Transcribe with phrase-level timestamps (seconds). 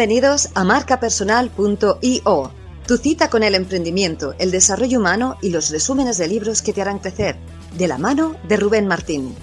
[0.00, 2.50] Bienvenidos a marcapersonal.io,
[2.86, 6.80] tu cita con el emprendimiento, el desarrollo humano y los resúmenes de libros que te
[6.80, 7.36] harán crecer,
[7.76, 9.34] de la mano de Rubén Martín.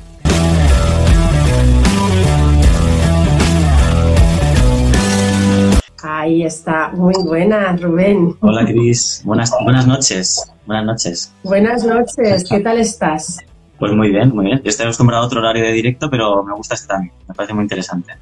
[6.01, 8.35] Ahí está, muy buena, Rubén.
[8.39, 9.21] Hola, Cris.
[9.25, 10.51] Buenas, buenas noches.
[10.65, 11.31] Buenas noches.
[11.43, 13.37] Buenas noches, ¿qué tal estás?
[13.79, 14.61] Pues muy bien, muy bien.
[14.63, 17.13] Yo estoy acostumbrado a otro horario de directo, pero me gusta este también.
[17.27, 18.13] Me parece muy interesante.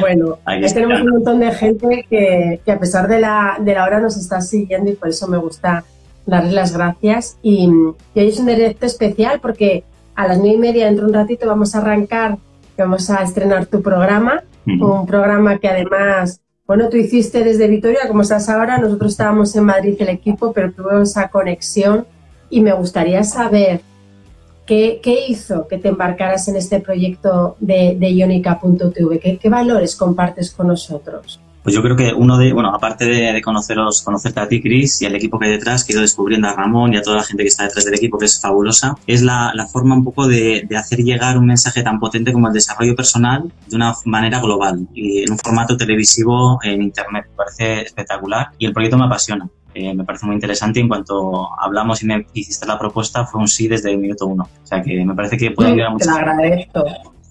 [0.00, 0.38] Bueno,
[0.74, 4.40] tenemos un montón de gente que, a pesar de la, de la hora nos está
[4.40, 5.84] siguiendo y por eso me gusta
[6.26, 7.38] darles las gracias.
[7.42, 9.84] Y, hoy es un directo especial porque
[10.16, 12.38] a las nueve y media, dentro de un ratito, vamos a arrancar,
[12.76, 14.42] vamos a estrenar tu programa.
[14.66, 19.64] Un programa que además, bueno, tú hiciste desde Vitoria, como estás ahora, nosotros estábamos en
[19.64, 22.06] Madrid el equipo, pero tuve esa conexión
[22.48, 23.82] y me gustaría saber
[24.66, 29.20] ¿Qué, hizo que te embarcaras en este proyecto de, de Ionica.tv?
[29.20, 31.38] ¿Qué, valores compartes con nosotros?
[31.62, 35.06] Pues yo creo que uno de, bueno, aparte de, conoceros, conocerte a ti, Cris, y
[35.06, 37.22] al equipo que hay detrás, que he ido descubriendo a Ramón y a toda la
[37.22, 40.66] gente que está detrás del equipo, que es fabulosa, es la, forma un poco de,
[40.68, 44.86] de, hacer llegar un mensaje tan potente como el desarrollo personal de una manera global
[44.94, 47.26] y en un formato televisivo en Internet.
[47.30, 49.48] Me parece espectacular y el proyecto me apasiona.
[49.74, 50.80] Eh, me parece muy interesante.
[50.80, 54.44] En cuanto hablamos y me hiciste la propuesta, fue un sí desde el minuto uno.
[54.62, 56.04] O sea que me parece que puede ayudar mucho.
[56.04, 56.84] Te lo agradezco.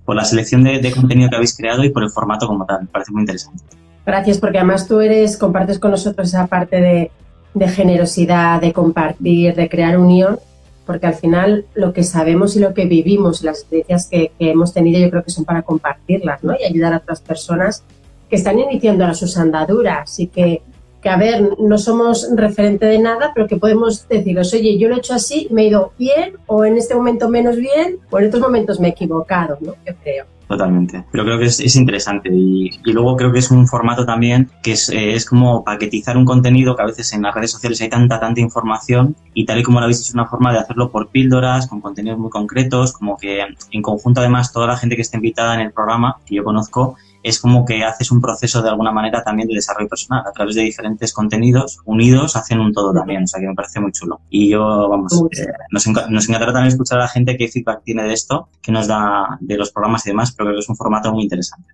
[0.06, 2.82] Por la selección de, contenido que habéis creado y por el formato como tal.
[2.82, 3.64] Me parece muy interesante.
[4.06, 7.12] Gracias, porque además tú eres, compartes con nosotros esa parte de,
[7.54, 10.40] de generosidad, de compartir, de crear unión,
[10.86, 14.74] porque al final lo que sabemos y lo que vivimos, las experiencias que, que, hemos
[14.74, 16.54] tenido, yo creo que son para compartirlas, ¿no?
[16.60, 17.86] Y ayudar a otras personas
[18.30, 20.62] que están iniciando a sus andaduras y que
[21.04, 24.96] que a ver, no somos referente de nada, pero que podemos deciros, oye, yo lo
[24.96, 28.28] he hecho así, me he ido bien, o en este momento menos bien, o en
[28.28, 29.74] otros momentos me he equivocado, ¿no?
[29.86, 30.26] Yo creo.
[30.48, 31.04] Totalmente.
[31.12, 34.90] Pero creo que es, interesante y, luego creo que es un formato también que es,
[34.90, 38.20] eh, es, como paquetizar un contenido que a veces en las redes sociales hay tanta,
[38.20, 41.68] tanta información y tal y como lo habéis es una forma de hacerlo por píldoras,
[41.68, 45.56] con contenidos muy concretos, como que en conjunto además toda la gente que está invitada
[45.56, 49.24] en el programa, que yo conozco, es como que haces un proceso de alguna manera
[49.24, 50.24] también de desarrollo personal.
[50.28, 53.80] A través de diferentes contenidos unidos hacen un todo también, o sea que me parece
[53.80, 54.20] muy chulo.
[54.30, 58.14] Y yo, vamos, eh, nos, encantará también escuchar a la gente qué feedback tiene de
[58.14, 61.14] esto, que nos da de los programas y demás, pero creo que es un formato
[61.14, 61.74] muy interesante.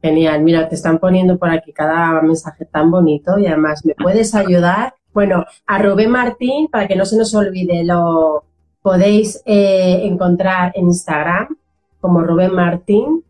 [0.00, 4.34] Genial, mira, te están poniendo por aquí cada mensaje tan bonito y además me puedes
[4.34, 4.94] ayudar.
[5.12, 8.44] Bueno, a Rubén Martín, para que no se nos olvide, lo
[8.82, 11.56] podéis eh, encontrar en Instagram
[12.00, 13.23] como Rubén Martín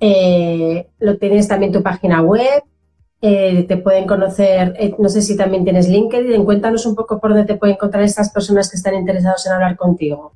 [0.00, 2.62] eh, lo tienes también tu página web,
[3.20, 7.30] eh, te pueden conocer, eh, no sé si también tienes LinkedIn, cuéntanos un poco por
[7.30, 10.32] dónde te pueden encontrar estas personas que están interesados en hablar contigo.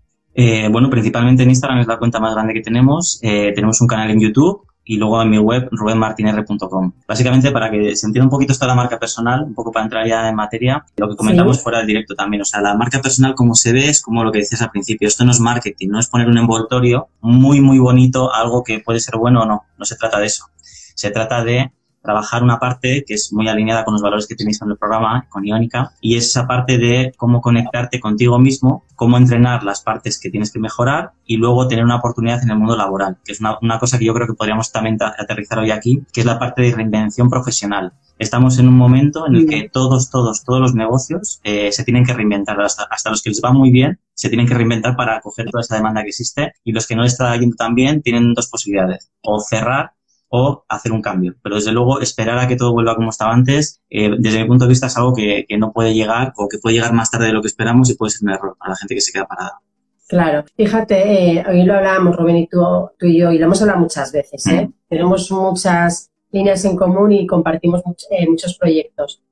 [0.70, 3.20] bueno, principalmente en Instagram es la cuenta más grande que tenemos.
[3.20, 6.92] tenemos un canal en YouTube y luego en mi web rubenmartinr.com.
[7.06, 10.06] Básicamente para que se entienda un poquito esta la marca personal, un poco para entrar
[10.06, 12.42] ya en materia, lo que comentamos fuera del directo también.
[12.42, 15.08] O sea, la marca personal como se ve es como lo que decías al principio.
[15.08, 19.00] Esto no es marketing, no es poner un envoltorio muy, muy bonito, algo que puede
[19.00, 19.64] ser bueno o no.
[19.78, 20.46] No se trata de eso.
[20.94, 24.60] Se trata de trabajar una parte que es muy alineada con los valores que tenéis
[24.60, 29.16] en el programa, con Iónica, y es esa parte de cómo conectarte contigo mismo, cómo
[29.16, 32.76] entrenar las partes que tienes que mejorar y luego tener una oportunidad en el mundo
[32.76, 36.02] laboral, que es una, una cosa que yo creo que podríamos también aterrizar hoy aquí,
[36.12, 37.92] que es la parte de reinvención profesional.
[38.18, 42.04] Estamos en un momento en el que todos, todos, todos los negocios eh, se tienen
[42.04, 45.16] que reinventar, hasta, hasta los que les va muy bien, se tienen que reinventar para
[45.16, 48.02] acoger toda esa demanda que existe y los que no les está yendo tan bien
[48.02, 49.94] tienen dos posibilidades, o cerrar
[50.34, 51.34] o hacer un cambio.
[51.42, 54.64] Pero desde luego esperar a que todo vuelva como estaba antes, eh, desde mi punto
[54.64, 57.34] de vista es algo que, no puede llegar o que puede llegar más tarde de
[57.34, 59.60] lo que esperamos y puede ser un error a la gente que se queda parada.
[60.08, 62.60] Claro, fíjate, eh, hoy lo hablábamos Rubén y tú,
[62.98, 64.66] tú, y yo, y lo hemos hablado muchas veces, ¿eh?
[64.66, 64.72] Mm.
[64.88, 69.22] tenemos muchas líneas en común y compartimos eh, muchos proyectos.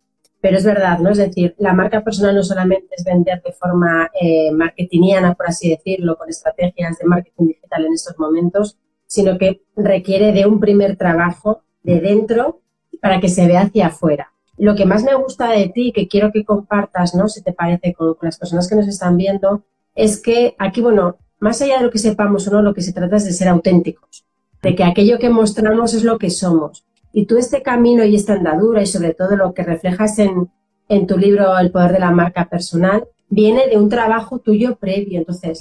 [0.42, 1.10] Pero es verdad, ¿no?
[1.10, 4.10] Es decir, la marca personal no solamente es vender de forma
[4.52, 8.78] marketingiana, por así decirlo, con estrategias de marketing digital en estos momentos,
[9.10, 12.60] sino que requiere de un primer trabajo de dentro
[13.02, 14.32] para que se vea hacia afuera.
[14.56, 17.28] Lo que más me gusta de ti, que quiero que compartas, ¿no?
[17.28, 19.64] Si te parece, con, las personas que nos están viendo,
[19.96, 22.92] es que aquí, bueno, más allá de lo que sepamos o no, lo que se
[22.92, 24.24] trata es de ser auténticos,
[24.62, 26.84] de que aquello que mostramos es lo que somos.
[27.12, 30.52] Y tú este camino y esta andadura y sobre todo lo que reflejas en,
[30.88, 35.18] en tu libro El poder de la marca personal, viene de un trabajo tuyo previo.
[35.18, 35.58] Entonces,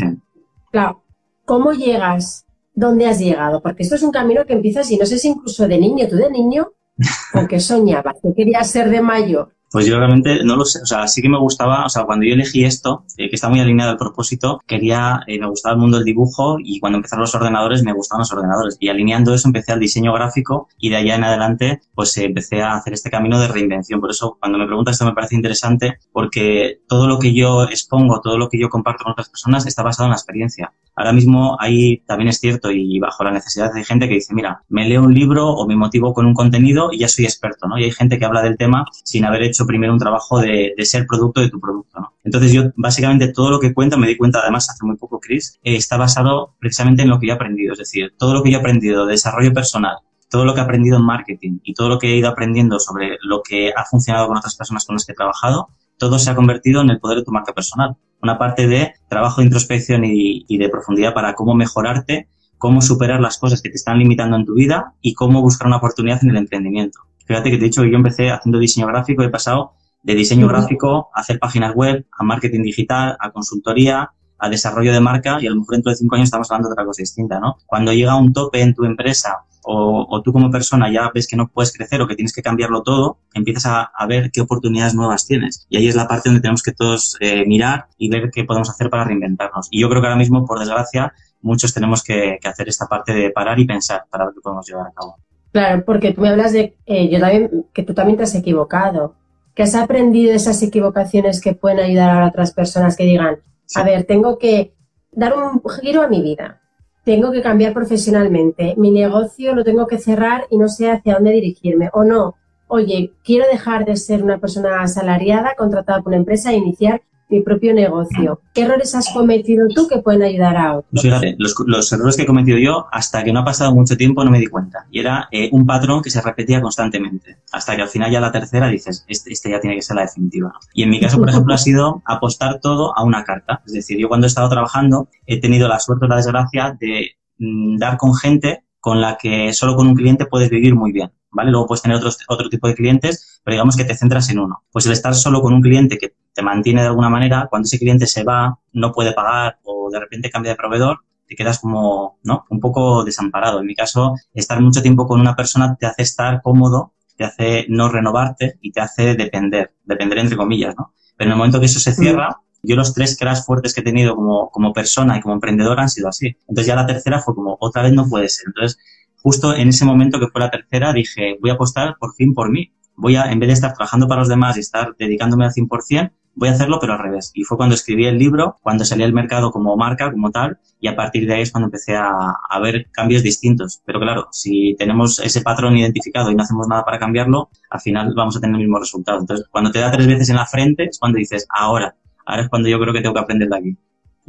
[0.70, 1.02] claro,
[1.46, 5.18] ¿cómo llegas dónde has llegado, porque esto es un camino que empiezas y no sé
[5.18, 6.74] si incluso de niño, tú de niño,
[7.34, 8.16] ¿con qué soñabas?
[8.22, 9.56] ¿Qué querías ser de mayor?
[9.72, 12.26] Pues yo realmente no lo sé, o sea, sí que me gustaba, o sea, cuando
[12.26, 15.80] yo elegí esto, eh, que está muy alineado al propósito, quería, eh, me gustaba el
[15.80, 18.78] mundo del dibujo y cuando empezaron los ordenadores me gustaban los ordenadores.
[18.80, 22.62] Y alineando eso empecé al diseño gráfico y de allá en adelante pues eh, empecé
[22.62, 24.02] a hacer este camino de reinvención.
[24.02, 28.22] Por eso cuando me preguntas esto me parece interesante porque todo lo que yo expongo,
[28.22, 30.74] todo lo que yo comparto con otras personas está basado en la experiencia.
[30.96, 34.64] Ahora mismo ahí también es cierto y bajo la necesidad de gente que dice, mira,
[34.68, 37.78] me leo un libro o me motivo con un contenido y ya soy experto, ¿no?
[37.78, 41.06] Y hay gente que habla del tema sin haber hecho primero un trabajo de, ser
[41.08, 42.14] producto de tu producto, ¿no?
[42.24, 45.60] Entonces yo básicamente todo lo que cuento, me di cuenta además hace muy poco, Chris,
[45.64, 48.52] eh, está basado precisamente en lo que yo he aprendido, es decir, todo lo que
[48.52, 49.98] yo he aprendido de desarrollo personal,
[50.30, 53.18] todo lo que he aprendido en marketing y todo lo que he ido aprendiendo sobre
[53.22, 56.36] lo que ha funcionado con otras personas con las que he trabajado, todo se ha
[56.36, 57.98] convertido en el poder de tu marca personal.
[58.22, 63.38] Una parte de trabajo de introspección y, de profundidad para cómo mejorarte, cómo superar las
[63.38, 66.38] cosas que te están limitando en tu vida y cómo buscar una oportunidad en el
[66.38, 67.00] emprendimiento.
[67.30, 70.48] Fíjate que te he dicho que yo empecé haciendo diseño gráfico, he pasado de diseño
[70.48, 74.10] gráfico a hacer páginas web, a marketing digital, a consultoría,
[74.40, 76.74] a desarrollo de marca y a lo mejor dentro de cinco años estamos hablando de
[76.74, 77.58] otra cosa distinta, ¿no?
[77.68, 81.50] Cuando llega un tope en tu empresa o, tú como persona ya ves que no
[81.50, 85.68] puedes crecer o que tienes que cambiarlo todo, empiezas a, ver qué oportunidades nuevas tienes.
[85.70, 88.72] Y ahí es la parte donde tenemos que todos eh, mirar y ver qué podemos
[88.72, 89.68] hacer para reinventarnos.
[89.70, 93.30] Y yo creo que ahora mismo, por desgracia, muchos tenemos que, hacer esta parte de
[93.30, 95.18] parar y pensar para ver qué podemos llevar a cabo.
[95.52, 99.16] Claro, porque tú me hablas de eh, yo también, que tú también te has equivocado,
[99.56, 103.40] que has aprendido esas equivocaciones que pueden ayudar a otras personas que digan,
[103.76, 104.74] a ver, tengo que
[105.12, 106.62] dar un giro a mi vida,
[107.04, 111.32] tengo que cambiar profesionalmente, mi negocio lo tengo que cerrar y no sé hacia dónde
[111.32, 111.90] dirigirme.
[111.94, 112.36] O no,
[112.68, 117.42] oye, quiero dejar de ser una persona asalariada, contratada por una empresa e iniciar mi
[117.42, 118.42] propio negocio.
[118.54, 120.90] ¿Qué errores has cometido tú que pueden ayudar a otros?
[120.92, 124.24] Pues fíjate, los, errores que he cometido yo, hasta que no ha pasado mucho tiempo,
[124.24, 124.88] no me di cuenta.
[124.90, 127.38] Y era eh, un patrón que se repetía constantemente.
[127.52, 130.02] Hasta que al final ya la tercera dices, este, este ya tiene que ser la
[130.04, 130.54] definitiva.
[130.74, 133.62] Y en mi caso, por ejemplo, ha sido apostar todo a una carta.
[133.66, 137.12] Es decir, yo cuando he estado trabajando he tenido la suerte o la desgracia de
[137.38, 141.12] mm, dar con gente con la que solo con un cliente puedes vivir muy bien.
[141.32, 141.52] ¿vale?
[141.52, 144.64] Luego puedes tener otros, otro tipo de clientes, pero digamos que te centras en uno.
[144.72, 147.78] Pues el estar solo con un cliente que te mantiene de alguna manera, cuando ese
[147.78, 152.18] cliente se va, no puede pagar o de repente cambia de proveedor, te quedas como,
[152.24, 152.46] ¿no?
[152.50, 153.60] Un poco desamparado.
[153.60, 157.66] En mi caso, estar mucho tiempo con una persona te hace estar cómodo, te hace
[157.68, 160.94] no renovarte y te hace depender, depender entre comillas, ¿no?
[161.18, 163.84] Pero en el momento que eso se cierra, yo los tres crash fuertes que he
[163.84, 166.38] tenido como, como persona y como emprendedor han sido así.
[166.48, 168.46] Entonces ya la tercera fue como, otra vez no puede ser.
[168.48, 168.80] Entonces
[169.22, 172.50] justo en ese momento que fue la tercera, dije, voy a apostar por fin por
[172.50, 172.72] mí.
[172.96, 176.12] Voy a, en vez de estar trabajando para los demás y estar dedicándome al 100%,
[176.36, 177.32] voy a hacerlo pero al revés.
[177.34, 180.88] Y fue cuando escribí el libro, cuando salí al mercado como marca, como tal, y
[180.88, 182.12] a partir de ahí es cuando empecé a,
[182.50, 183.82] a ver cambios distintos.
[183.86, 188.14] Pero claro, si tenemos ese patrón identificado y no hacemos nada para cambiarlo, al final
[188.16, 189.20] vamos a tener el mismo resultado.
[189.20, 191.96] Entonces, cuando te da tres veces en la frente, es cuando dices, ahora,
[192.26, 193.78] ahora es cuando yo creo que tengo que aprender de aquí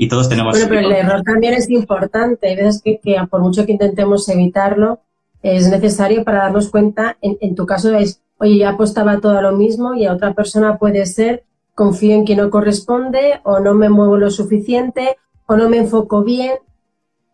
[0.01, 0.55] y todos tenemos...
[0.55, 2.49] Bueno, pero el error también es importante.
[2.49, 2.99] Hay veces que,
[3.31, 5.01] por mucho que intentemos evitarlo,
[5.43, 9.53] es necesario para darnos cuenta, en, tu caso es, oye, yo apostaba todo a lo
[9.53, 11.45] mismo y a otra persona puede ser,
[11.75, 16.23] confío en que no corresponde o no me muevo lo suficiente o no me enfoco
[16.23, 16.53] bien.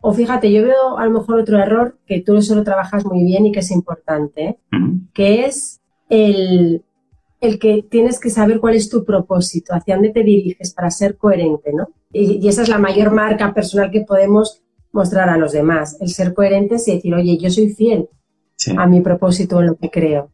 [0.00, 3.24] O fíjate, yo veo a lo mejor otro error que tú eso lo trabajas muy
[3.24, 4.58] bien y que es importante,
[5.12, 6.84] que es el,
[7.40, 11.16] el que tienes que saber cuál es tu propósito, hacia dónde te diriges para ser
[11.16, 11.88] coherente, ¿no?
[12.12, 14.62] Y, esa es la mayor marca personal que podemos
[14.92, 18.08] mostrar a los demás, el ser coherentes y decir, oye, yo soy fiel
[18.76, 20.30] a mi propósito en lo que creo.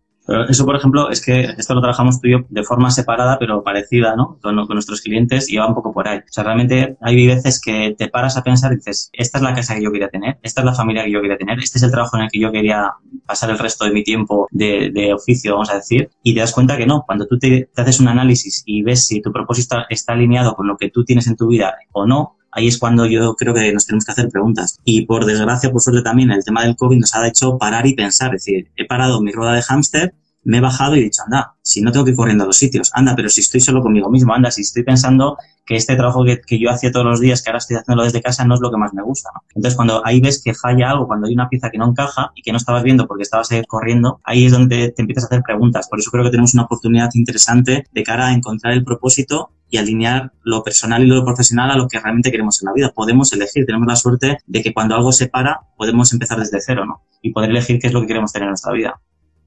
[0.48, 3.62] Eso, por ejemplo, es que esto lo trabajamos tú y yo de forma separada, pero
[3.62, 4.38] parecida, ¿no?
[4.40, 6.18] Con, nuestros clientes y va un poco por ahí.
[6.18, 9.54] O sea, realmente hay veces que te paras a pensar y dices, esta es la
[9.54, 11.82] casa que yo quería tener, esta es la familia que yo quería tener, este es
[11.82, 12.92] el trabajo en el que yo quería
[13.26, 16.52] pasar el resto de mi tiempo de, de oficio, vamos a decir, y te das
[16.52, 17.02] cuenta que no.
[17.06, 20.66] Cuando tú te, te, haces un análisis y ves si tu propósito está alineado con
[20.68, 23.72] lo que tú tienes en tu vida o no, ahí es cuando yo creo que
[23.72, 24.78] nos tenemos que hacer preguntas.
[24.84, 27.94] Y por desgracia, por suerte también, el tema del COVID nos ha hecho parar y
[27.94, 28.34] pensar.
[28.34, 31.54] Es decir, he parado mi rueda de hámster, me he bajado y he dicho, anda,
[31.62, 34.10] si no tengo que ir corriendo a los sitios, anda, pero si estoy solo conmigo
[34.10, 37.42] mismo, anda, si estoy pensando que este trabajo que, que yo hacía todos los días,
[37.42, 39.30] que ahora estoy haciéndolo desde casa, no es lo que más me gusta.
[39.32, 39.42] ¿no?
[39.54, 42.42] Entonces, cuando ahí ves que falla algo, cuando hay una pieza que no encaja y
[42.42, 45.88] que no estabas viendo porque estabas corriendo, ahí es donde te empiezas a hacer preguntas.
[45.88, 49.78] Por eso creo que tenemos una oportunidad interesante de cara a encontrar el propósito y
[49.78, 52.92] alinear lo personal y lo profesional a lo que realmente queremos en la vida.
[52.94, 56.84] Podemos elegir, tenemos la suerte de que cuando algo se para, podemos empezar desde cero,
[56.84, 57.00] ¿no?
[57.22, 59.00] Y poder elegir qué es lo que queremos tener en nuestra vida.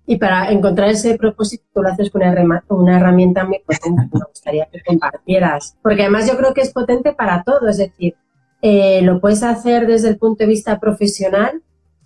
[0.08, 4.26] Y para encontrar ese propósito, tú lo haces con una, herramienta muy potente que me
[4.28, 5.78] gustaría que compartieras.
[5.84, 8.16] Porque además yo creo que es potente para todo, es decir,
[8.64, 11.62] eh, lo puedes hacer desde el punto de vista profesional,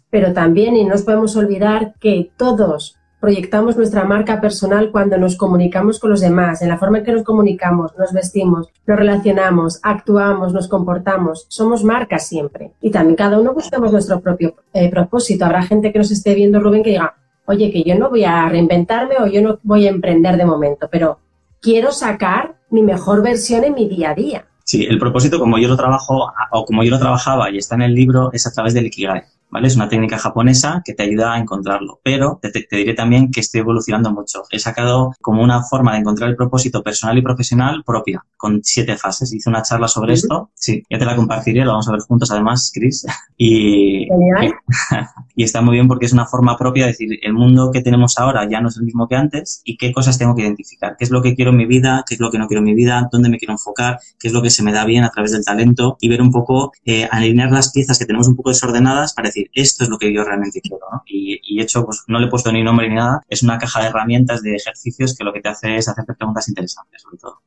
[0.10, 5.36] pero también, y no nos podemos olvidar que todos proyectamos nuestra marca personal cuando nos
[5.36, 9.80] comunicamos con los demás, en la forma en que nos comunicamos, nos vestimos, nos relacionamos,
[9.84, 11.46] actuamos, nos comportamos.
[11.50, 12.72] Somos marcas siempre.
[12.82, 15.46] Y también cada uno buscamos nuestro propio eh, propósito.
[15.46, 18.48] Habrá gente que nos esté viendo, Rubén, que diga, oye, que yo no voy a
[18.48, 21.20] reinventarme o yo no voy a emprender de momento, pero
[21.62, 24.46] quiero sacar mi mejor versión en mi día a día.
[24.64, 27.82] Sí, el propósito, como yo lo trabajo o como yo lo trabajaba y está en
[27.82, 29.24] el libro, es a través del Ikigai.
[29.50, 29.68] ¿Vale?
[29.68, 33.62] Es una técnica japonesa que te ayuda a encontrarlo, pero te, diré también que estoy
[33.62, 34.44] evolucionando mucho.
[34.52, 38.98] He sacado como una forma de encontrar el propósito personal y profesional propia, con siete
[38.98, 39.34] fases.
[39.34, 42.32] Hice una charla sobre esto, sí, ya te la compartiré, lo vamos a ver juntos
[42.32, 43.06] además, Chris.
[43.42, 44.06] Y,
[45.36, 48.18] y está muy bien porque es una forma propia de decir, el mundo que tenemos
[48.18, 51.06] ahora ya no es el mismo que antes y qué cosas tengo que identificar, qué
[51.06, 52.74] es lo que quiero en mi vida, qué es lo que no quiero en mi
[52.74, 55.32] vida, dónde me quiero enfocar, qué es lo que se me da bien a través
[55.32, 59.14] del talento y ver un poco, eh, alinear las piezas que tenemos un poco desordenadas
[59.14, 61.04] para decir, esto es lo que yo realmente quiero, ¿no?
[61.06, 63.82] Y, y hecho, pues no le he puesto ni nombre ni nada, es una caja
[63.82, 67.42] de herramientas, de ejercicios que lo que te hace es hacerte preguntas interesantes, sobre todo.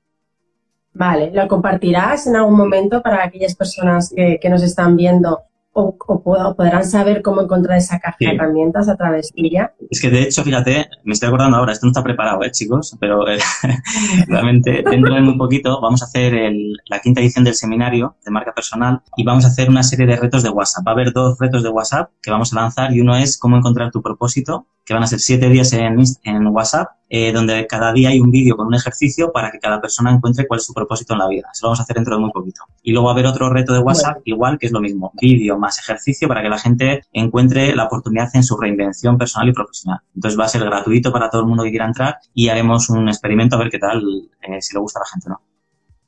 [0.95, 5.43] Vale, ¿lo compartirás en algún momento para aquellas personas que, que nos están viendo
[5.73, 9.75] o, o, podrán saber cómo encontrar esa caja de herramientas a través de ella.
[9.91, 12.97] Es que de hecho, fíjate, me estoy acordando ahora, esto no está preparado, ¿eh, chicos?
[13.01, 13.39] Pero eh,
[14.29, 18.31] realmente dentro de muy poquito vamos a hacer el, la quinta edición del seminario de
[18.31, 20.87] marca personal y vamos a hacer una serie de retos de WhatsApp.
[20.87, 23.57] Va a haber dos retos de WhatsApp que vamos a lanzar y uno es cómo
[23.57, 27.93] encontrar tu propósito que van a ser siete días en, en WhatsApp, eh, donde cada
[27.93, 30.73] día hay un vídeo con un ejercicio para que cada persona encuentre cuál es su
[30.73, 31.47] propósito en la vida.
[31.53, 32.63] Eso lo vamos a hacer dentro de muy poquito.
[32.83, 35.59] Y luego va a haber otro reto de WhatsApp, igual, que es lo mismo, vídeo
[35.59, 40.01] más ejercicio para que la gente encuentre la oportunidad en su reinvención personal y profesional.
[40.15, 43.07] Entonces va a ser gratuito para todo el mundo que quiera entrar y haremos un
[43.07, 44.03] experimento a ver qué tal,
[44.41, 45.41] eh, si le gusta a la gente o no.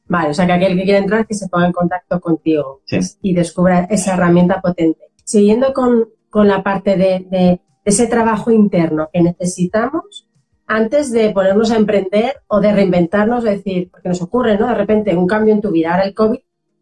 [0.09, 2.81] Vale, o sea que aquel que quiera entrar que se ponga en contacto contigo
[3.21, 5.11] y descubra esa herramienta potente.
[5.23, 10.29] Siguiendo con, con la parte de ese trabajo interno que necesitamos
[10.67, 14.69] antes de ponernos a emprender o de reinventarnos, es decir, porque nos ocurre, ¿no?
[14.69, 15.93] De repente un cambio en tu vida.
[15.93, 16.39] Ahora el COVID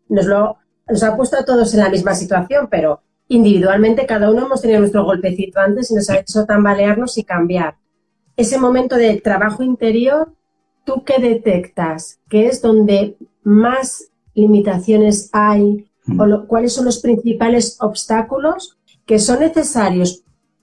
[0.09, 0.57] nos lo
[0.89, 4.81] nos ha puesto a todos en la misma situación, pero individualmente cada uno hemos tenido
[4.81, 7.77] nuestro golpecito antes y nos ha hecho tambalearnos y cambiar.
[8.37, 10.33] Ese momento de trabajo interior,
[10.85, 12.21] ¿tú qué detectas?
[12.29, 15.89] ¿Qué es donde más limitaciones hay?
[16.19, 20.22] ¿O cuáles son los principales obstáculos que son necesarios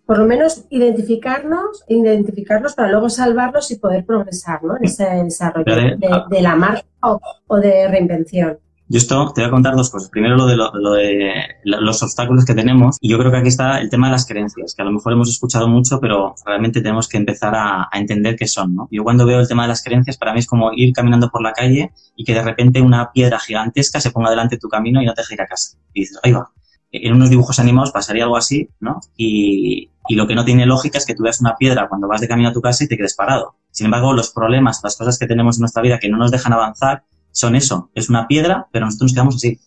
[0.09, 4.75] por lo menos identificarnos, identificarlos para luego salvarlos y poder progresar ¿no?
[4.75, 8.57] en ese desarrollo de, la marca o, de reinvención.
[8.87, 10.09] Yo esto te voy a contar dos cosas.
[10.09, 11.31] Primero lo de, lo, de
[11.63, 12.97] los obstáculos que tenemos.
[12.99, 15.13] Y yo creo que aquí está el tema de las creencias, que a lo mejor
[15.13, 18.73] hemos escuchado mucho, pero realmente tenemos que empezar a, a, entender qué son.
[18.73, 18.87] ¿no?
[18.89, 21.43] Yo cuando veo el tema de las creencias, para mí es como ir caminando por
[21.43, 25.03] la calle y que de repente una piedra gigantesca se ponga delante de tu camino
[25.03, 25.77] y no te deje ir a casa.
[25.93, 26.49] Y dices, ahí va.
[26.91, 28.99] En unos dibujos animados pasaría algo así, ¿no?
[29.15, 32.19] Y, y lo que no tiene lógica es que tú veas una piedra cuando vas
[32.19, 33.55] de camino a tu casa y te quedes parado.
[33.69, 36.51] Sin embargo, los problemas, las cosas que tenemos en nuestra vida que no nos dejan
[36.51, 37.91] avanzar, son eso.
[37.93, 39.59] Es una piedra, pero nosotros nos quedamos así.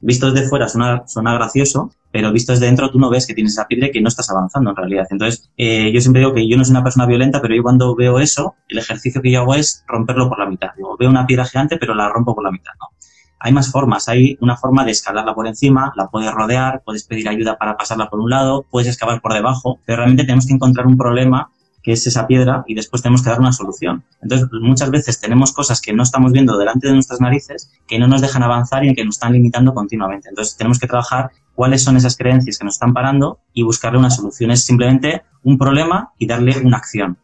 [0.00, 3.54] Visto desde fuera suena, suena gracioso, pero visto desde dentro tú no ves que tienes
[3.54, 5.08] esa piedra y que no estás avanzando en realidad.
[5.10, 7.96] Entonces, eh, yo siempre digo que yo no soy una persona violenta, pero yo cuando
[7.96, 10.68] veo eso, el ejercicio que yo hago es romperlo por la mitad.
[10.76, 12.96] Digo, veo una piedra gigante, pero la rompo por la mitad, ¿no?
[13.40, 14.08] Hay más formas.
[14.08, 18.08] Hay una forma de escalarla por encima, la puedes rodear, puedes pedir ayuda para pasarla
[18.10, 21.50] por un lado, puedes excavar por debajo, pero realmente tenemos que encontrar un problema
[21.82, 24.04] que es esa piedra y después tenemos que dar una solución.
[24.20, 28.08] Entonces, muchas veces tenemos cosas que no estamos viendo delante de nuestras narices que no
[28.08, 30.28] nos dejan avanzar y que nos están limitando continuamente.
[30.28, 34.10] Entonces, tenemos que trabajar cuáles son esas creencias que nos están parando y buscarle una
[34.10, 34.50] solución.
[34.50, 37.18] Es simplemente un problema y darle una acción.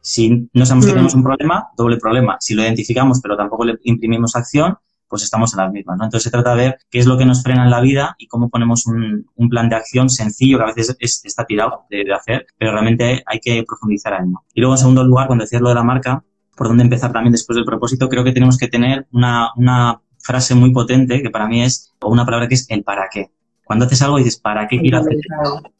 [0.00, 0.94] Si no sabemos que mm.
[0.94, 2.36] tenemos un problema, doble problema.
[2.40, 4.78] Si lo identificamos pero tampoco le imprimimos acción,
[5.10, 6.04] pues estamos en las mismas, ¿no?
[6.04, 8.28] Entonces se trata de ver qué es lo que nos frena en la vida y
[8.28, 12.70] cómo ponemos un, plan de acción sencillo que a veces está tirado de, hacer, pero
[12.70, 14.44] realmente hay que profundizar en ¿no?
[14.54, 16.22] Y luego, en segundo lugar, cuando decías lo de la marca,
[16.56, 20.54] por dónde empezar también después del propósito, creo que tenemos que tener una, una frase
[20.54, 23.32] muy potente que para mí es, o una palabra que es el para qué.
[23.64, 25.16] Cuando haces algo dices, ¿para qué quiero hacer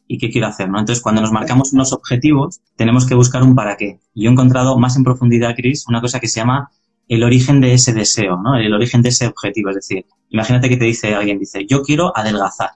[0.06, 0.68] ¿Y qué quiero hacer?
[0.68, 0.78] ¿no?
[0.78, 4.00] Entonces, cuando nos marcamos unos objetivos, tenemos que buscar un para qué.
[4.14, 6.70] Y yo he encontrado más en profundidad, Chris, una cosa que se llama
[7.10, 8.56] el origen de ese deseo, ¿no?
[8.56, 9.70] El origen de ese objetivo.
[9.70, 12.70] Es decir, imagínate que te dice alguien, dice, yo quiero adelgazar,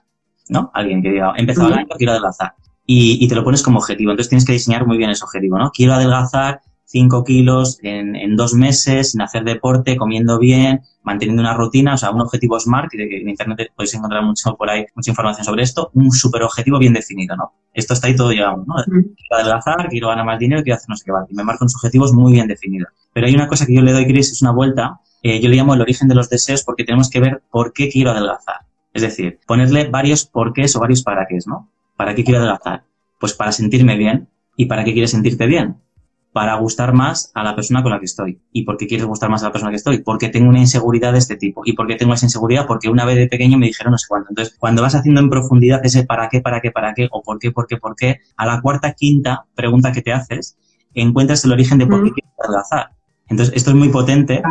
[0.49, 0.71] ¿no?
[0.73, 2.53] Alguien que diga, he empezado el año, quiero adelgazar.
[2.85, 4.11] Y, y, te lo pones como objetivo.
[4.11, 5.71] Entonces tienes que diseñar muy bien ese objetivo, ¿no?
[5.71, 11.53] Quiero adelgazar 5 kilos en, en, dos meses, sin hacer deporte, comiendo bien, manteniendo una
[11.53, 15.11] rutina, o sea, un objetivo SMART, que en Internet podéis encontrar mucho por ahí, mucha
[15.11, 17.53] información sobre esto, un super objetivo bien definido, ¿no?
[17.73, 18.75] Esto está ahí todo, digamos, ¿no?
[18.85, 21.27] Quiero adelgazar, quiero ganar más dinero, quiero hacer no sé qué, vale.
[21.29, 22.89] Y me marco unos objetivos muy bien definidos.
[23.13, 25.55] Pero hay una cosa que yo le doy, Chris, es una vuelta, eh, yo le
[25.55, 28.61] llamo el origen de los deseos porque tenemos que ver por qué quiero adelgazar.
[28.93, 31.69] Es decir, ponerle varios porqués o varios para qué, ¿no?
[31.97, 32.83] ¿Para qué quiero adelgazar?
[33.19, 35.77] Pues para sentirme bien, ¿Y para qué quieres sentirte bien?
[36.35, 38.41] Para gustar más a la persona con la que estoy.
[38.51, 39.99] ¿Y por qué quieres gustar más a la persona que estoy?
[39.99, 41.61] Porque tengo una inseguridad de este tipo.
[41.63, 42.67] ¿Y por qué tengo esa inseguridad?
[42.67, 44.31] Porque una vez de pequeño me dijeron no sé cuánto.
[44.31, 47.39] Entonces, cuando vas haciendo en profundidad ese para qué, para qué, para qué, o por
[47.39, 50.57] qué, por qué, por qué, a la cuarta, quinta pregunta que te haces,
[50.93, 52.89] encuentras el origen de por qué quieres adelgazar.
[53.29, 54.43] Entonces, esto es muy potente.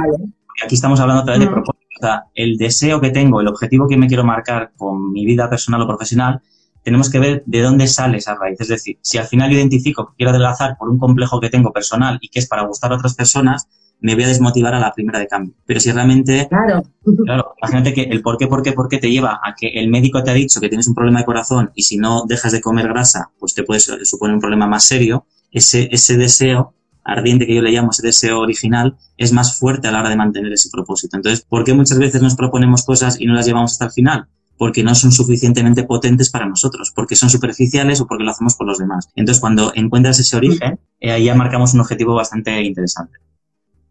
[0.64, 1.85] Aquí estamos hablando otra vez de propósito.
[2.00, 5.50] O sea, el deseo que tengo, el objetivo que me quiero marcar con mi vida
[5.50, 6.41] personal o profesional,
[6.85, 8.61] tenemos que ver de dónde sale esa raíz.
[8.61, 12.19] Es decir, si al final identifico que quiero adelgazar por un complejo que tengo personal
[12.21, 13.67] y que es para gustar a otras personas,
[14.00, 15.55] me voy a desmotivar a la primera de cambio.
[15.64, 16.83] Pero si realmente, claro,
[17.25, 19.88] claro imagínate que el por qué, por qué, por qué te lleva a que el
[19.88, 22.61] médico te ha dicho que tienes un problema de corazón y si no dejas de
[22.61, 27.55] comer grasa, pues te puede suponer un problema más serio, ese, ese deseo ardiente que
[27.55, 30.69] yo le llamo, ese deseo original, es más fuerte a la hora de mantener ese
[30.71, 31.17] propósito.
[31.17, 34.29] Entonces, ¿por qué muchas veces nos proponemos cosas y no las llevamos hasta el final?
[34.56, 38.66] Porque no son suficientemente potentes para nosotros, porque son superficiales o porque lo hacemos por
[38.66, 39.08] los demás.
[39.16, 43.18] Entonces, cuando encuentras ese origen, eh, ahí ya marcamos un objetivo bastante interesante.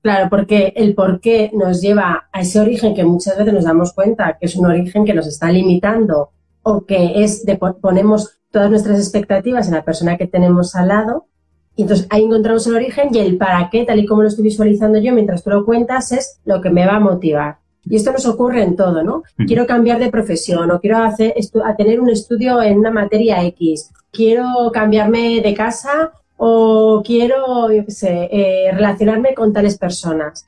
[0.01, 3.93] Claro, porque el por qué nos lleva a ese origen que muchas veces nos damos
[3.93, 8.69] cuenta que es un origen que nos está limitando o que es de ponemos todas
[8.69, 11.27] nuestras expectativas en la persona que tenemos al lado.
[11.75, 14.43] Y entonces ahí encontramos el origen y el para qué, tal y como lo estoy
[14.43, 17.62] visualizando yo mientras tú lo cuentas, es lo que me va a motivar.
[17.85, 19.23] Y esto nos ocurre en todo, ¿no?
[19.45, 21.33] Quiero cambiar de profesión o quiero hacer
[21.65, 23.91] a tener un estudio en una materia X.
[24.11, 30.47] Quiero cambiarme de casa o quiero, yo qué sé, eh, relacionarme con tales personas.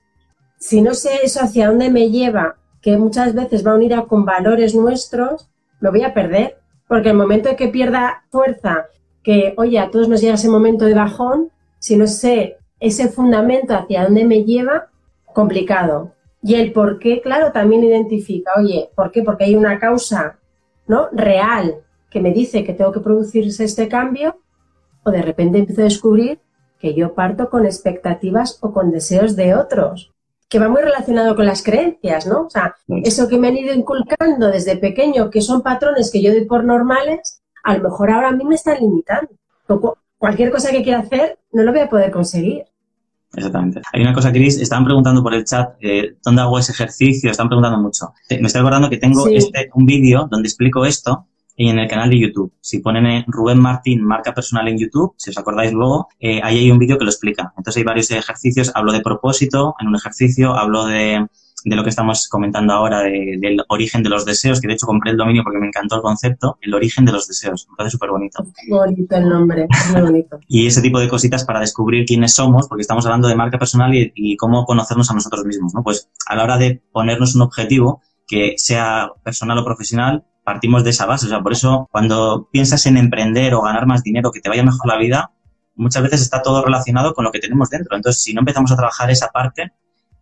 [0.57, 4.03] Si no sé eso hacia dónde me lleva, que muchas veces va a unir a
[4.03, 5.49] con valores nuestros,
[5.79, 6.57] me voy a perder.
[6.87, 8.85] Porque el momento de que pierda fuerza,
[9.23, 11.49] que, oye, a todos nos llega ese momento de bajón,
[11.79, 14.89] si no sé ese fundamento hacia dónde me lleva,
[15.33, 16.13] complicado.
[16.47, 19.23] Y el por qué, claro, también identifica, oye, ¿por qué?
[19.23, 20.37] Porque hay una causa,
[20.85, 21.09] ¿no?
[21.11, 21.77] Real
[22.11, 24.39] que me dice que tengo que producirse este cambio,
[25.03, 26.39] o de repente empiezo a descubrir
[26.79, 30.13] que yo parto con expectativas o con deseos de otros,
[30.47, 32.41] que va muy relacionado con las creencias, ¿no?
[32.41, 36.31] O sea, eso que me han ido inculcando desde pequeño, que son patrones que yo
[36.31, 39.31] doy por normales, a lo mejor ahora a mí me están limitando.
[40.19, 42.65] Cualquier cosa que quiera hacer, no lo voy a poder conseguir.
[43.35, 43.81] Exactamente.
[43.91, 47.47] Hay una cosa, Cris, estaban preguntando por el chat eh, dónde hago ese ejercicio, están
[47.47, 48.13] preguntando mucho.
[48.29, 52.19] Me estoy acordando que tengo este, un vídeo donde explico esto en el canal de
[52.19, 52.53] YouTube.
[52.59, 56.71] Si ponen Rubén Martín marca personal en YouTube, si os acordáis luego, eh, ahí hay
[56.71, 57.53] un vídeo que lo explica.
[57.57, 61.27] Entonces hay varios ejercicios, hablo de propósito en un ejercicio, hablo de
[61.65, 65.11] de lo que estamos comentando ahora, del origen de los deseos, que de hecho compré
[65.11, 67.67] el dominio porque me encantó el concepto, el origen de los deseos.
[67.71, 68.45] Me parece súper bonito.
[68.69, 70.39] Bonito el nombre, muy bonito.
[70.47, 73.91] y ese tipo de cositas para descubrir quiénes somos, porque estamos hablando de marca personal
[73.93, 75.81] y, cómo conocernos a nosotros mismos, ¿no?
[75.81, 80.91] Pues a la hora de ponernos un objetivo, que sea personal o profesional, partimos de
[80.91, 81.25] esa base.
[81.25, 84.63] O sea, por eso cuando piensas en emprender o ganar más dinero, que te vaya
[84.63, 85.31] mejor la vida,
[85.73, 87.95] muchas veces está todo relacionado con lo que tenemos dentro.
[87.95, 89.73] Entonces, si no empezamos a trabajar esa parte,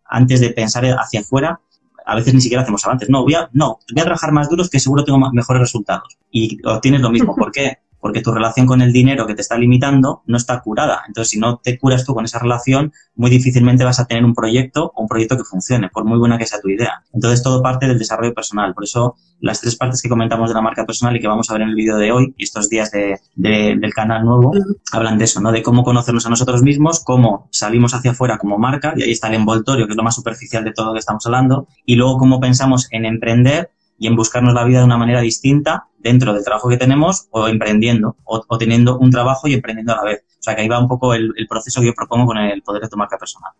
[0.05, 1.59] antes de pensar hacia afuera,
[2.05, 3.09] a veces ni siquiera hacemos avances.
[3.09, 6.17] No, voy a, no, voy a trabajar más duros que seguro tengo mejores resultados.
[6.31, 7.35] Y obtienes lo mismo.
[7.37, 7.79] ¿Por qué?
[8.03, 11.03] Porque tu relación con el dinero que te está limitando no está curada.
[11.07, 14.35] Entonces, si no te curas tú con esa relación, muy difícilmente vas a tener un
[14.35, 17.01] proyecto o un proyecto que funcione, por muy buena que sea tu idea.
[17.13, 18.73] Entonces, todo parte del desarrollo personal.
[18.73, 21.53] Por eso, las tres partes que comentamos de la marca personal y que vamos a
[21.53, 24.51] ver en el vídeo de hoy y estos días de, del canal nuevo,
[24.91, 25.53] hablan de eso, ¿no?
[25.53, 29.29] De cómo conocernos a nosotros mismos, cómo salimos hacia afuera como marca, y ahí está
[29.29, 32.17] el envoltorio, que es lo más superficial de todo lo que estamos hablando, y luego
[32.17, 33.69] cómo pensamos en emprender
[34.03, 37.47] y en buscarnos la vida de una manera distinta dentro del trabajo que tenemos o
[37.47, 40.25] emprendiendo o, teniendo un trabajo y emprendiendo a la vez.
[40.27, 42.81] O sea que ahí va un poco el, proceso que yo propongo con el poder
[42.81, 43.53] de tu marca personal.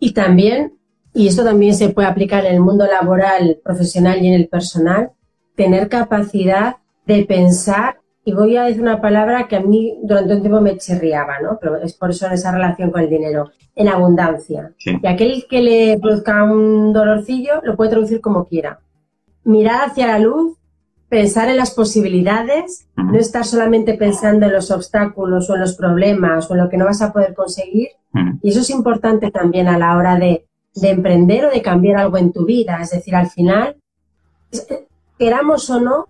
[0.00, 0.78] Y también,
[1.12, 5.10] y esto también se puede aplicar en el mundo laboral, profesional y en el personal,
[5.56, 10.40] tener capacidad de pensar, y voy a decir una palabra que a mí durante un
[10.40, 11.58] tiempo me chirriaba, ¿no?
[11.60, 14.72] Pero es por eso en esa relación con el dinero, en abundancia.
[14.78, 18.80] Y aquel que le produzca un dolorcillo lo puede traducir como quiera
[19.46, 20.58] mirar hacia la luz,
[21.08, 26.50] pensar en las posibilidades, no estar solamente pensando en los obstáculos o en los problemas
[26.50, 27.88] o en lo que no vas a poder conseguir.
[28.42, 32.16] Y eso es importante también a la hora de, de emprender o de cambiar algo
[32.18, 32.78] en tu vida.
[32.82, 33.76] Es decir, al final,
[35.18, 36.08] queramos o no,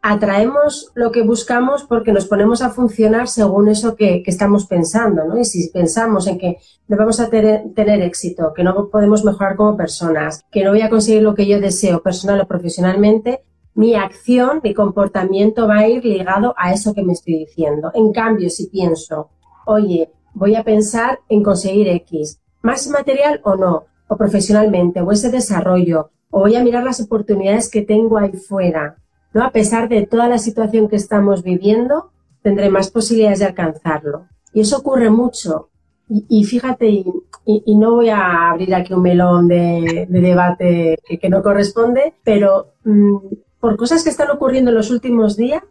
[0.00, 5.38] atraemos lo que buscamos porque nos ponemos a funcionar según eso que, estamos pensando, ¿no?
[5.38, 9.76] Y si pensamos en que no vamos a tener, éxito, que no podemos mejorar como
[9.76, 13.42] personas, que no voy a conseguir lo que yo deseo personal o profesionalmente,
[13.74, 17.90] mi acción, mi comportamiento va a ir ligado a eso que me estoy diciendo.
[17.94, 19.30] En cambio, si pienso,
[19.66, 25.30] oye, voy a pensar en conseguir X, más material o no, o profesionalmente, o ese
[25.30, 28.96] desarrollo, o voy a mirar las oportunidades que tengo ahí fuera,
[29.32, 29.44] ¿no?
[29.44, 32.10] A pesar de toda la situación que estamos viviendo,
[32.42, 34.26] tendré más posibilidades de alcanzarlo.
[34.52, 35.68] Y eso ocurre mucho.
[36.10, 37.04] Y, fíjate,
[37.44, 43.16] y, no voy a abrir aquí un melón de, debate que, no corresponde, pero mm,
[43.60, 45.62] por cosas que están ocurriendo en los últimos días,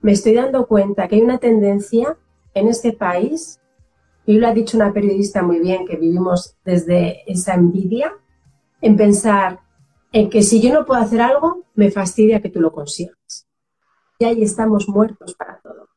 [0.00, 2.16] me estoy dando cuenta que hay una tendencia
[2.54, 3.58] en este país,
[4.26, 8.12] y lo ha dicho una periodista muy bien, que vivimos desde esa envidia,
[8.80, 9.58] en pensar
[10.12, 13.46] en que si yo no puedo hacer algo, me fastidia que tú lo consigas.
[14.18, 15.88] Y ahí estamos muertos para todo.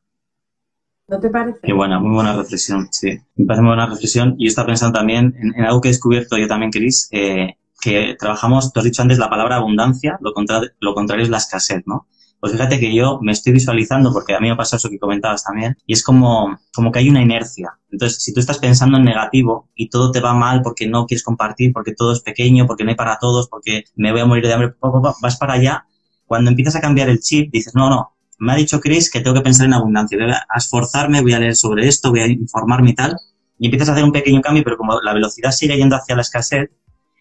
[1.06, 1.60] ¿No te parece?
[1.62, 3.18] Qué buena, muy buena reflexión, sí.
[3.36, 4.34] Me parece muy buena reflexión.
[4.38, 8.72] Y estaba pensando también en, algo que he descubierto yo también, Cris, eh, que trabajamos,
[8.72, 10.32] tú has dicho antes la palabra abundancia, lo,
[10.80, 12.06] lo contrario es la escasez, ¿no?
[12.44, 14.98] Pues fíjate que yo me estoy visualizando, porque a mí me ha pasado eso que
[14.98, 17.78] comentabas también, y es como, como que hay una inercia.
[17.90, 21.24] Entonces, si tú estás pensando en negativo y todo te va mal porque no quieres
[21.24, 24.46] compartir, porque todo es pequeño, porque no hay para todos, porque me voy a morir
[24.46, 24.74] de hambre,
[25.22, 25.86] vas para allá,
[26.26, 29.34] cuando empiezas a cambiar el chip, dices, no, no, me ha dicho Chris que tengo
[29.36, 32.90] que pensar en abundancia, voy a esforzarme, voy a leer sobre esto, voy a informarme
[32.90, 33.16] y tal,
[33.58, 36.20] y empiezas a hacer un pequeño cambio, pero como la velocidad sigue yendo hacia la
[36.20, 36.68] escasez,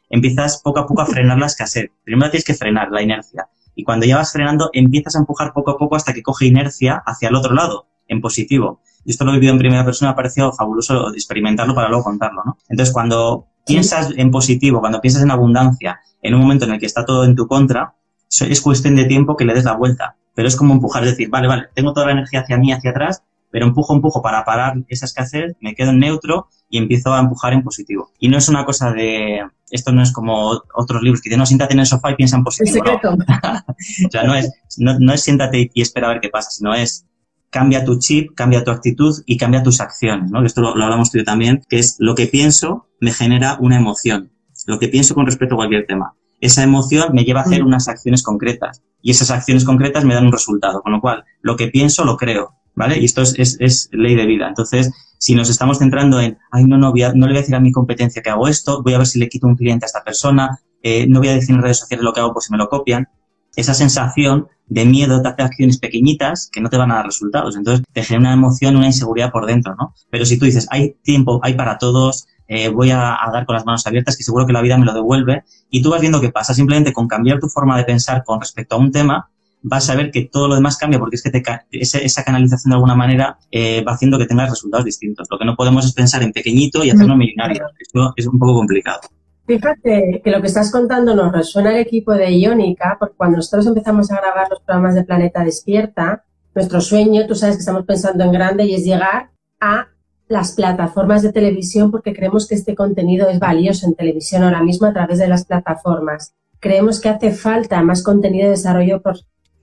[0.09, 1.91] empiezas poco a poco a frenar la escasez.
[2.03, 5.71] Primero tienes que frenar la inercia, y cuando ya vas frenando, empiezas a empujar poco
[5.71, 8.81] a poco hasta que coge inercia hacia el otro lado, en positivo.
[9.05, 12.03] Y esto lo he vivido en primera persona, me ha parecido fabuloso experimentarlo para luego
[12.03, 12.57] contarlo, ¿no?
[12.69, 16.86] Entonces, cuando piensas en positivo, cuando piensas en abundancia, en un momento en el que
[16.86, 17.95] está todo en tu contra,
[18.29, 21.29] es cuestión de tiempo que le des la vuelta pero es como empujar, es decir,
[21.29, 24.73] vale, vale, tengo toda la energía hacia mí, hacia atrás, pero empujo, empujo para parar
[24.87, 28.11] esa escasez, me quedo en neutro y empiezo a empujar en positivo.
[28.17, 31.45] Y no es una cosa de, esto no es como otros libros que dicen, no,
[31.45, 32.73] siéntate en el sofá y piensa en positivo.
[32.73, 33.11] secreto.
[34.07, 37.05] o sea, no es, no, es siéntate y espera a ver qué pasa, sino es
[37.51, 40.43] cambia tu chip, cambia tu actitud y cambia tus acciones, ¿no?
[40.43, 43.57] Esto lo, lo hablamos tú y yo también, que es lo que pienso me genera
[43.59, 44.31] una emoción.
[44.65, 47.67] Lo que pienso con respecto a cualquier tema esa emoción me lleva a hacer mm.
[47.67, 51.55] unas acciones concretas y esas acciones concretas me dan un resultado, con lo cual lo
[51.57, 52.97] que pienso lo creo, ¿vale?
[52.97, 54.47] Y esto es, es, ley de vida.
[54.47, 57.59] Entonces, si nos estamos centrando en, ay, no, no, no le voy a decir a
[57.59, 60.03] mi competencia que hago esto, voy a ver si le quito un cliente a esta
[60.03, 62.57] persona, eh, no voy a decir en redes sociales lo que hago pues si me
[62.57, 63.09] lo copian,
[63.55, 67.57] esa sensación de miedo te hace acciones pequeñitas que no te van a dar resultados.
[67.57, 69.93] Entonces, te genera una emoción, una inseguridad por dentro, ¿no?
[70.09, 73.65] Pero si tú dices, hay tiempo, hay para todos, eh, voy a, dar con las
[73.65, 76.29] manos abiertas, que seguro que la vida me lo devuelve, y tú vas viendo qué
[76.29, 76.53] pasa.
[76.53, 79.29] Simplemente con cambiar tu forma de pensar con respecto a un tema,
[79.62, 82.75] vas a ver que todo lo demás cambia, porque es que te, esa, canalización de
[82.75, 85.27] alguna manera eh, va haciendo que tengas resultados distintos.
[85.32, 87.65] Lo que no podemos es pensar en pequeñito y hacerlo millonario.
[87.79, 89.01] Eso es un poco complicado.
[89.45, 93.67] Fíjate que lo que estás contando nos resuena al equipo de Iónica, porque cuando nosotros
[93.67, 96.23] empezamos a grabar los programas de Planeta Despierta,
[96.56, 99.88] nuestro sueño, tú sabes que estamos pensando en grande y es llegar a
[100.27, 104.88] las plataformas de televisión porque creemos que este contenido es valioso en televisión ahora mismo
[104.88, 106.33] a través de las plataformas.
[106.59, 109.01] Creemos que hace falta más contenido de desarrollo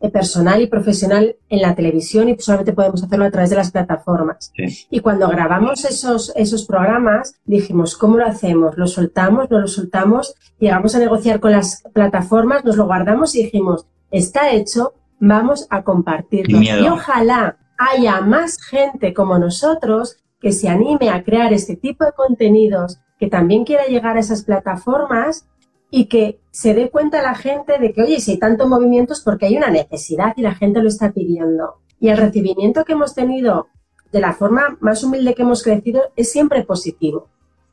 [0.00, 3.70] eh, personal y profesional en la televisión y solamente podemos hacerlo a través de las
[3.70, 4.52] plataformas.
[4.90, 8.76] Y cuando grabamos esos, esos programas, dijimos, ¿cómo lo hacemos?
[8.76, 9.50] ¿Lo soltamos?
[9.50, 10.34] ¿No lo soltamos?
[10.58, 15.82] Llegamos a negociar con las plataformas, nos lo guardamos y dijimos, está hecho, vamos a
[15.82, 16.60] compartirlo.
[16.62, 22.12] Y ojalá haya más gente como nosotros que se anime a crear este tipo de
[22.12, 25.46] contenidos, que también quiera llegar a esas plataformas
[25.90, 29.46] y que se dé cuenta la gente de que, oye, si hay tantos movimientos porque
[29.46, 31.74] hay una necesidad y la gente lo está pidiendo.
[31.98, 33.68] Y el recibimiento que hemos tenido
[34.12, 37.28] de la forma más humilde que hemos crecido es siempre positivo.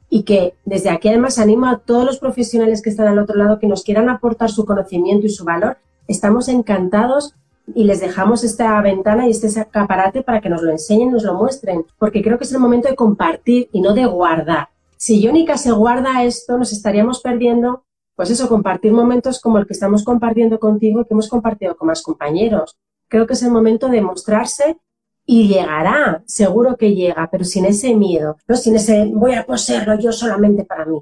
[0.09, 3.59] Y que desde aquí además animo a todos los profesionales que están al otro lado
[3.59, 5.77] que nos quieran aportar su conocimiento y su valor.
[6.07, 7.35] Estamos encantados
[7.73, 11.33] y les dejamos esta ventana y este escaparate para que nos lo enseñen, nos lo
[11.33, 14.69] muestren, porque creo que es el momento de compartir y no de guardar.
[14.95, 17.83] Si Jónica se guarda esto, nos estaríamos perdiendo,
[18.15, 21.87] pues eso, compartir momentos como el que estamos compartiendo contigo y que hemos compartido con
[21.87, 22.77] más compañeros.
[23.07, 24.77] Creo que es el momento de mostrarse
[25.25, 29.99] y llegará, seguro que llega, pero sin ese miedo, no sin ese voy a poseerlo
[29.99, 30.99] yo solamente para mí.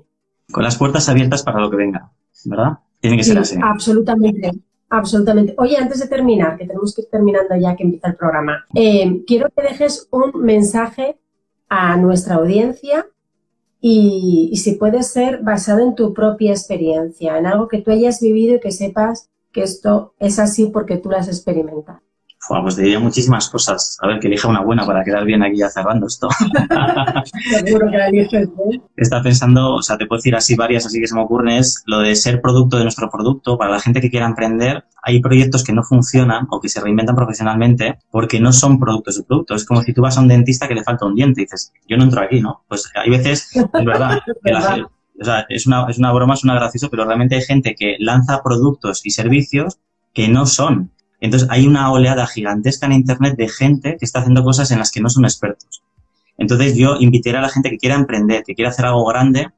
[0.51, 2.11] Con las puertas abiertas para lo que venga,
[2.43, 2.79] ¿verdad?
[2.99, 3.57] Tiene que ser así.
[3.61, 4.51] Absolutamente.
[4.95, 5.53] Absolutamente.
[5.57, 9.23] Oye, antes de terminar, que tenemos que ir terminando ya que empieza el programa, eh,
[9.27, 11.19] quiero que dejes un mensaje
[11.67, 13.05] a nuestra audiencia
[13.81, 18.21] y, y, si puede ser basado en tu propia experiencia, en algo que tú hayas
[18.21, 21.99] vivido y que sepas que esto es así porque tú lo has experimentado
[22.47, 23.97] pues diría muchísimas cosas.
[24.01, 26.29] A ver, que elija una buena para quedar bien aquí ya cerrando esto.
[27.49, 28.49] Seguro que la eliges
[28.95, 31.83] Está pensando, o sea, te puedo decir así varias, así que se me ocurren, es
[31.85, 33.57] lo de ser producto de nuestro producto.
[33.57, 37.15] Para la gente que quiera emprender, hay proyectos que no funcionan o que se reinventan
[37.15, 39.55] profesionalmente porque no son productos de producto.
[39.55, 41.73] Es como si tú vas a un dentista que le falta un diente y dices,
[41.87, 42.63] yo no entro aquí, ¿no?
[42.67, 46.33] Pues hay veces, es verdad, que la gente, o sea, es una, es una broma,
[46.33, 49.79] es una gracioso, pero realmente hay gente que lanza productos y servicios
[50.13, 50.91] que no son
[51.25, 54.91] entonces hay una oleada gigantesca en Internet de gente que está haciendo cosas en las
[54.91, 55.83] que no son expertos.
[56.37, 59.49] Entonces yo invitaría a la gente que quiera emprender, que quiera hacer algo grande,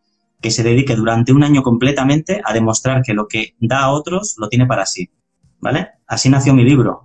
[0.42, 4.36] que se dedique durante un año completamente a demostrar que lo que da a otros
[4.38, 5.10] lo tiene para sí.
[5.60, 5.90] ¿Vale?
[6.08, 7.04] Así nació mi libro.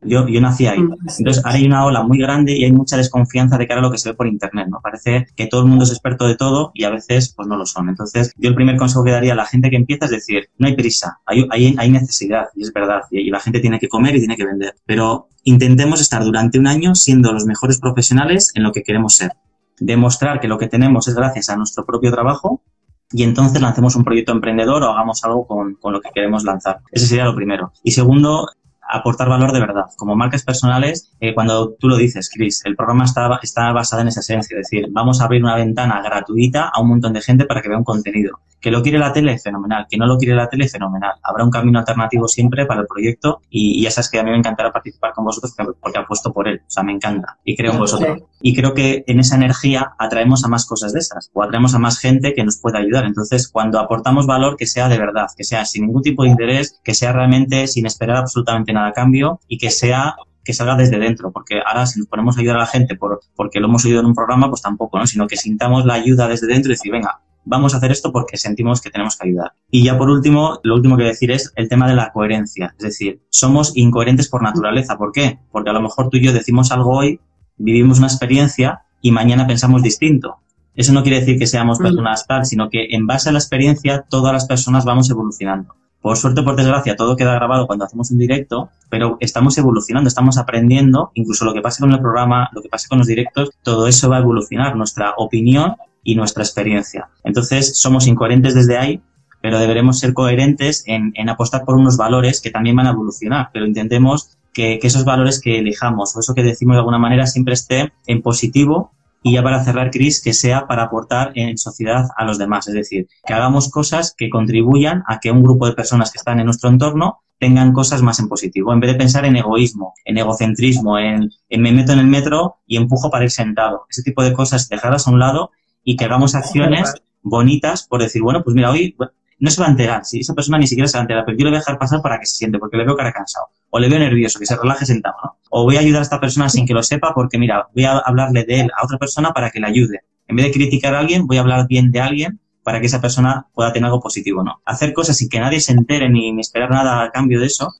[0.00, 0.78] Yo, yo nací ahí.
[0.78, 3.82] Mm, Entonces, ahora hay una ola muy grande y hay mucha desconfianza de cara a
[3.82, 4.80] lo que se ve por Internet, ¿no?
[4.80, 7.66] Parece que todo el mundo es experto de todo y a veces, pues no lo
[7.66, 7.88] son.
[7.88, 10.68] Entonces, yo el primer consejo que daría a la gente que empieza es decir, no
[10.68, 14.16] hay prisa, hay, hay, hay necesidad, y es verdad, y, la gente tiene que comer
[14.16, 14.74] y tiene que vender.
[14.86, 19.32] Pero intentemos estar durante un año siendo los mejores profesionales en lo que queremos ser.
[19.80, 22.62] Demostrar que lo que tenemos es gracias a nuestro propio trabajo
[23.10, 26.80] y entonces lancemos un proyecto emprendedor o hagamos algo con, con, lo que queremos lanzar.
[26.90, 27.72] Ese sería lo primero.
[27.82, 28.48] Y segundo,
[28.88, 29.86] aportar valor de verdad.
[29.96, 34.08] Como marcas personales, eh, cuando tú lo dices, Chris, el programa está, está basado en
[34.08, 37.44] esa esencia, es decir, vamos a abrir una ventana gratuita a un montón de gente
[37.44, 38.40] para que vea un contenido.
[38.60, 39.86] Que lo quiere la tele, fenomenal.
[39.88, 41.12] Que no lo quiere la tele, fenomenal.
[41.22, 44.38] Habrá un camino alternativo siempre para el proyecto y, ya sabes que a mí me
[44.38, 46.60] encantará participar con vosotros porque, apuesto por él.
[46.66, 48.22] O sea, me encanta y creo en vosotros.
[48.40, 51.78] Y creo que en esa energía atraemos a más cosas de esas o atraemos a
[51.78, 53.04] más gente que nos pueda ayudar.
[53.04, 56.80] Entonces, cuando aportamos valor, que sea de verdad, que sea sin ningún tipo de interés,
[56.82, 60.16] que sea realmente sin esperar absolutamente nada a cambio y que sea
[60.48, 63.20] que salga desde dentro, porque ahora si nos ponemos a ayudar a la gente por,
[63.36, 65.06] porque lo hemos oído en un programa, pues tampoco, ¿no?
[65.06, 68.36] Sino que sintamos la ayuda desde dentro y decir, venga, vamos a hacer esto porque
[68.36, 69.52] sentimos que tenemos que ayudar.
[69.70, 72.74] Y ya por último, lo último que decir es el tema de la coherencia.
[72.78, 74.96] Es decir, somos incoherentes por naturaleza.
[74.98, 75.38] ¿Por qué?
[75.50, 77.20] Porque a lo mejor tú y yo decimos algo hoy,
[77.56, 80.36] vivimos una experiencia y mañana pensamos distinto.
[80.74, 81.82] Eso no quiere decir que seamos mm.
[81.82, 85.74] personas tal, sino que en base a la experiencia todas las personas vamos evolucionando.
[86.00, 90.38] Por suerte, por desgracia, todo queda grabado cuando hacemos un directo, pero estamos evolucionando, estamos
[90.38, 93.88] aprendiendo, incluso lo que pase con el programa, lo que pase con los directos, todo
[93.88, 94.76] eso va a evolucionar.
[94.76, 95.74] Nuestra opinión
[96.08, 97.10] y nuestra experiencia.
[97.22, 99.02] Entonces, somos incoherentes desde ahí,
[99.42, 103.66] pero deberemos ser coherentes en, apostar por unos valores que también van a evolucionar, pero
[103.66, 107.92] intentemos que, esos valores que elijamos o eso que decimos de alguna manera siempre esté
[108.06, 108.90] en positivo
[109.22, 112.74] y ya para cerrar, Chris, que sea para aportar en sociedad a los demás, es
[112.74, 116.46] decir, que hagamos cosas que contribuyan a que un grupo de personas que están en
[116.46, 120.98] nuestro entorno tengan cosas más en positivo, en vez de pensar en egoísmo, en egocentrismo,
[120.98, 123.84] en, en me meto en el metro y empujo para ir sentado.
[123.90, 125.50] Ese tipo de cosas, dejarlas a un lado
[125.84, 128.96] y que hagamos acciones bonitas por decir, bueno, pues mira, hoy
[129.40, 131.38] no se va a enterar, si esa persona ni siquiera se va a enterar, pero
[131.38, 133.46] yo le voy a dejar pasar para que se siente, porque le veo cara cansado,
[133.70, 135.36] o le veo nervioso, que se relaje sentado, ¿no?
[135.50, 137.98] O voy a ayudar a esta persona sin que lo sepa, porque mira, voy a
[137.98, 140.00] hablarle de él a otra persona para que le ayude.
[140.26, 143.00] En vez de criticar a alguien, voy a hablar bien de alguien para que esa
[143.00, 144.60] persona pueda tener algo positivo, ¿no?
[144.66, 147.72] Hacer cosas sin que nadie se entere ni, esperar nada a cambio de eso.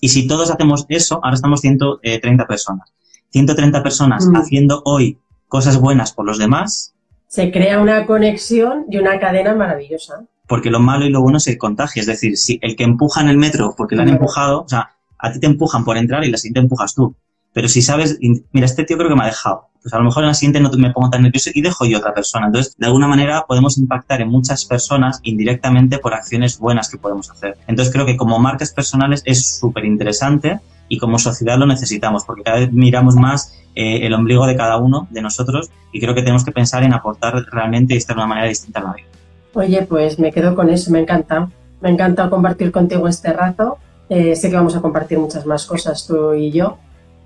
[0.00, 2.92] Y si todos hacemos eso, ahora estamos 130 personas.
[3.30, 4.36] 130 personas mm.
[4.36, 6.94] haciendo hoy cosas buenas por los demás,
[7.28, 10.24] se crea una conexión y una cadena maravillosa.
[10.46, 12.00] Porque lo malo y lo bueno se contagia.
[12.00, 14.96] Es decir, si el que empuja en el metro porque le han empujado, o sea,
[15.18, 17.16] a ti te empujan por entrar y la siguiente empujas tú.
[17.52, 18.18] Pero si sabes,
[18.52, 19.68] mira, este tío creo que me ha dejado.
[19.86, 21.98] Pues a lo mejor en la siguiente no me pongo tan nervioso y dejo yo
[21.98, 22.46] otra persona.
[22.46, 27.30] Entonces, de alguna manera podemos impactar en muchas personas indirectamente por acciones buenas que podemos
[27.30, 27.56] hacer.
[27.68, 32.42] Entonces, creo que como marcas personales es súper interesante y como sociedad lo necesitamos porque
[32.42, 36.22] cada vez miramos más eh, el ombligo de cada uno de nosotros y creo que
[36.22, 39.06] tenemos que pensar en aportar realmente y estar de una manera distinta a la vida.
[39.54, 41.48] Oye, pues me quedo con eso, me encanta.
[41.80, 43.78] Me encanta compartir contigo este rato.
[44.08, 46.76] Eh, sé que vamos a compartir muchas más cosas tú y yo.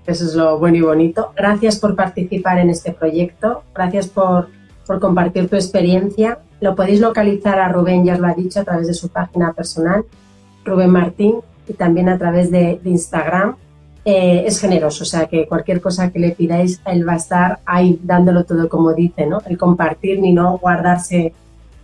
[0.05, 1.31] Eso es lo bueno y bonito.
[1.35, 3.63] Gracias por participar en este proyecto.
[3.73, 4.49] Gracias por,
[4.85, 6.39] por compartir tu experiencia.
[6.59, 9.53] Lo podéis localizar a Rubén, ya os lo ha dicho, a través de su página
[9.53, 10.05] personal,
[10.63, 11.37] Rubén Martín,
[11.67, 13.55] y también a través de, de Instagram,
[14.03, 17.59] eh, es generoso, o sea que cualquier cosa que le pidáis, él va a estar
[17.65, 19.41] ahí dándolo todo como dice, ¿no?
[19.45, 21.33] El compartir ni no guardarse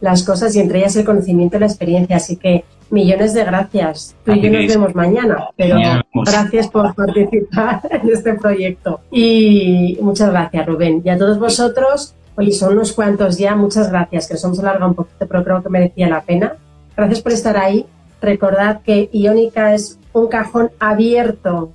[0.02, 2.18] las cosas y entre ellas el conocimiento y la experiencia.
[2.18, 4.16] Así que millones de gracias.
[4.24, 5.78] Tú y yo nos vemos mañana, pero
[6.14, 9.02] gracias por participar en este proyecto.
[9.12, 11.02] Y muchas gracias, Rubén.
[11.04, 14.90] Y a todos vosotros, oye, son unos cuantos ya, muchas gracias, que nos hemos alargado
[14.90, 16.56] un poquito, pero creo que merecía la pena.
[16.96, 17.86] Gracias por estar ahí.
[18.22, 21.72] Recordad que Iónica es un cajón abierto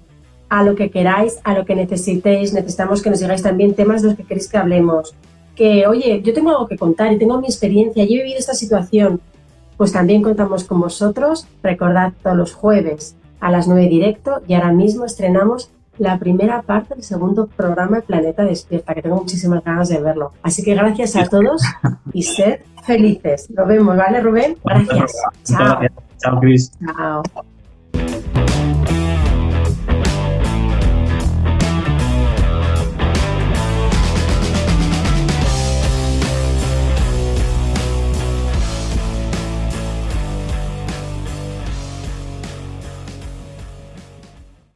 [0.49, 2.53] a lo que queráis, a lo que necesitéis.
[2.53, 5.15] Necesitamos que nos digáis también temas de los que queréis que hablemos.
[5.55, 8.55] Que, oye, yo tengo algo que contar y tengo mi experiencia, yo he vivido esta
[8.55, 9.21] situación.
[9.83, 11.49] Pues también contamos con vosotros.
[11.61, 16.95] Recordad todos los jueves a las 9 directo y ahora mismo estrenamos la primera parte
[16.95, 20.35] del segundo programa de Planeta Despierta, que tengo muchísimas ganas de verlo.
[20.45, 21.63] Así que gracias a todos
[22.13, 23.51] y sed felices.
[23.51, 24.57] Nos vemos, ¿vale, Rubén?
[24.63, 25.17] Gracias.
[25.43, 25.81] Chao.
[26.19, 26.71] Chao, Cris.
[26.79, 27.23] Chao.